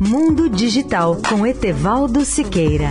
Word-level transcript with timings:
Mundo 0.00 0.48
Digital 0.50 1.16
com 1.28 1.46
Etevaldo 1.46 2.24
Siqueira. 2.24 2.90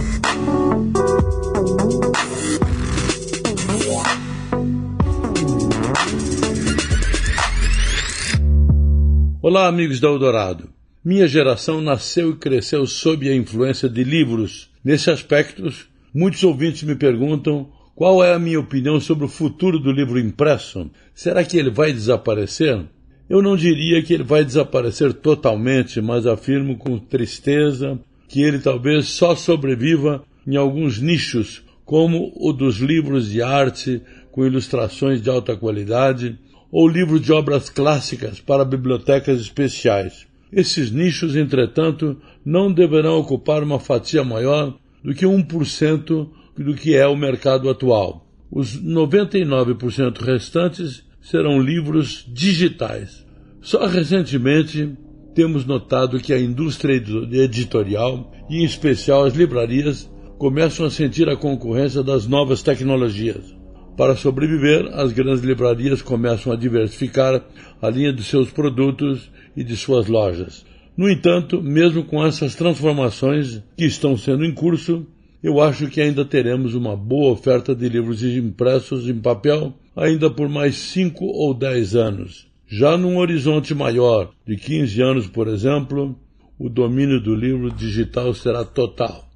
Olá, 9.42 9.68
amigos 9.68 10.00
da 10.00 10.08
Eldorado. 10.08 10.70
Minha 11.04 11.28
geração 11.28 11.82
nasceu 11.82 12.32
e 12.32 12.38
cresceu 12.38 12.88
sob 12.88 13.30
a 13.30 13.36
influência 13.36 13.90
de 13.90 14.04
livros. 14.06 14.72
Nesse 14.84 15.12
aspecto, 15.12 15.70
muitos 16.14 16.42
ouvintes 16.44 16.84
me 16.84 16.96
perguntam 16.96 17.70
qual 17.94 18.24
é 18.24 18.34
a 18.34 18.40
minha 18.40 18.60
opinião 18.60 19.02
sobre 19.02 19.26
o 19.26 19.30
futuro 19.30 19.80
do 19.80 19.92
livro 19.92 20.18
impresso. 20.18 20.90
Será 21.14 21.44
que 21.44 21.58
ele 21.58 21.70
vai 21.70 21.92
desaparecer? 21.92 22.86
Eu 23.30 23.42
não 23.42 23.58
diria 23.58 24.04
que 24.04 24.14
ele 24.14 24.24
vai 24.24 24.46
desaparecer 24.46 25.14
totalmente, 25.14 26.00
mas 26.00 26.28
afirmo 26.28 26.78
com 26.78 27.00
tristeza 27.00 28.00
que 28.28 28.42
ele 28.42 28.60
talvez 28.60 29.08
só 29.08 29.36
sobreviva 29.36 30.24
em 30.46 30.56
alguns 30.56 31.00
nichos, 31.00 31.64
como 31.84 32.32
o 32.36 32.54
dos 32.54 32.78
livros 32.78 33.30
de 33.30 33.42
arte 33.42 34.02
com 34.32 34.46
ilustrações 34.46 35.22
de 35.22 35.30
alta 35.30 35.56
qualidade 35.56 36.38
ou 36.72 36.88
livros 36.88 37.22
de 37.22 37.32
obras 37.32 37.70
clássicas 37.70 38.40
para 38.40 38.66
bibliotecas 38.66 39.40
especiais. 39.40 40.28
Esses 40.52 40.92
nichos, 40.92 41.36
entretanto, 41.36 42.18
não 42.46 42.72
deverão 42.72 43.18
ocupar 43.18 43.64
uma 43.64 43.80
fatia 43.80 44.24
maior 44.24 44.78
do 45.04 45.14
que 45.14 45.26
1% 45.26 46.30
do 46.58 46.74
que 46.76 46.96
é 46.96 47.08
o 47.08 47.16
mercado 47.16 47.70
atual. 47.70 48.26
Os 48.52 48.80
99% 48.82 50.22
restantes 50.22 51.04
serão 51.22 51.60
livros 51.60 52.24
digitais. 52.28 53.25
Só 53.66 53.88
recentemente 53.88 54.96
temos 55.34 55.66
notado 55.66 56.20
que 56.20 56.32
a 56.32 56.40
indústria 56.40 56.94
editorial, 56.94 58.32
e 58.48 58.62
em 58.62 58.64
especial 58.64 59.26
as 59.26 59.34
livrarias, 59.34 60.08
começam 60.38 60.86
a 60.86 60.92
sentir 60.92 61.28
a 61.28 61.36
concorrência 61.36 62.04
das 62.04 62.28
novas 62.28 62.62
tecnologias. 62.62 63.56
Para 63.98 64.16
sobreviver, 64.16 64.88
as 64.94 65.12
grandes 65.12 65.44
livrarias 65.44 66.04
começam 66.04 66.54
a 66.54 66.56
diversificar 66.56 67.44
a 67.82 67.90
linha 67.90 68.14
de 68.14 68.24
seus 68.24 68.52
produtos 68.52 69.32
e 69.58 69.64
de 69.64 69.76
suas 69.76 70.06
lojas. 70.06 70.64
No 70.96 71.10
entanto, 71.10 71.60
mesmo 71.60 72.04
com 72.04 72.24
essas 72.24 72.54
transformações 72.54 73.64
que 73.76 73.86
estão 73.86 74.16
sendo 74.16 74.46
em 74.46 74.54
curso, 74.54 75.08
eu 75.42 75.60
acho 75.60 75.88
que 75.88 76.00
ainda 76.00 76.24
teremos 76.24 76.76
uma 76.76 76.96
boa 76.96 77.34
oferta 77.34 77.74
de 77.74 77.90
livros 77.90 78.24
impressos 78.24 79.10
em 79.10 79.18
papel 79.18 79.74
ainda 79.96 80.30
por 80.30 80.48
mais 80.48 80.76
cinco 80.76 81.26
ou 81.26 81.52
dez 81.52 81.96
anos. 81.96 82.54
Já 82.68 82.98
num 82.98 83.18
horizonte 83.18 83.76
maior, 83.76 84.32
de 84.46 84.56
15 84.56 85.00
anos, 85.02 85.28
por 85.28 85.48
exemplo, 85.48 86.18
o 86.58 86.68
domínio 86.68 87.22
do 87.22 87.36
livro 87.36 87.70
digital 87.70 88.34
será 88.34 88.66
total. 88.66 89.30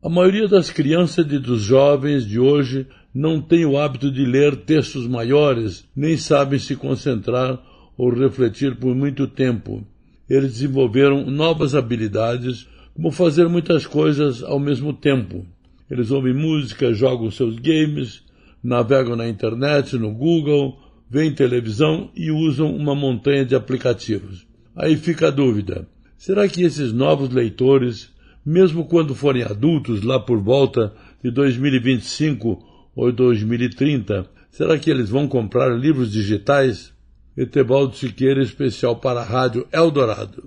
A 0.00 0.08
maioria 0.08 0.46
das 0.46 0.70
crianças 0.70 1.26
e 1.32 1.38
dos 1.38 1.62
jovens 1.62 2.24
de 2.24 2.38
hoje 2.38 2.86
não 3.12 3.40
tem 3.40 3.64
o 3.64 3.76
hábito 3.76 4.08
de 4.08 4.24
ler 4.24 4.54
textos 4.54 5.04
maiores, 5.08 5.84
nem 5.96 6.16
sabem 6.16 6.60
se 6.60 6.76
concentrar 6.76 7.60
ou 7.98 8.14
refletir 8.14 8.76
por 8.76 8.94
muito 8.94 9.26
tempo. 9.26 9.84
Eles 10.30 10.52
desenvolveram 10.52 11.28
novas 11.28 11.74
habilidades, 11.74 12.68
como 12.94 13.10
fazer 13.10 13.48
muitas 13.48 13.84
coisas 13.84 14.44
ao 14.44 14.60
mesmo 14.60 14.92
tempo. 14.92 15.44
Eles 15.90 16.12
ouvem 16.12 16.34
música, 16.34 16.94
jogam 16.94 17.32
seus 17.32 17.58
games, 17.58 18.22
navegam 18.62 19.16
na 19.16 19.28
internet, 19.28 19.96
no 19.96 20.12
Google, 20.12 20.78
veem 21.08 21.32
televisão 21.32 22.10
e 22.14 22.30
usam 22.30 22.74
uma 22.74 22.94
montanha 22.94 23.44
de 23.44 23.54
aplicativos. 23.54 24.46
Aí 24.74 24.96
fica 24.96 25.28
a 25.28 25.30
dúvida: 25.30 25.88
será 26.16 26.48
que 26.48 26.62
esses 26.62 26.92
novos 26.92 27.30
leitores, 27.30 28.10
mesmo 28.44 28.84
quando 28.84 29.14
forem 29.14 29.42
adultos, 29.42 30.02
lá 30.02 30.18
por 30.20 30.40
volta 30.40 30.92
de 31.22 31.30
2025 31.30 32.62
ou 32.94 33.12
2030? 33.12 34.26
Será 34.50 34.78
que 34.78 34.90
eles 34.90 35.10
vão 35.10 35.28
comprar 35.28 35.68
livros 35.68 36.10
digitais? 36.12 36.94
Etevaldo 37.36 37.94
Siqueira, 37.94 38.42
especial 38.42 38.96
para 38.96 39.20
a 39.20 39.24
Rádio 39.24 39.66
Eldorado. 39.70 40.42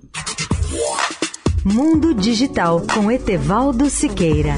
Mundo 1.64 2.14
Digital 2.14 2.82
com 2.92 3.12
Etevaldo 3.12 3.88
Siqueira. 3.88 4.54